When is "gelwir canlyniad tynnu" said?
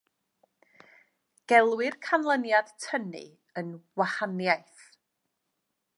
1.51-3.23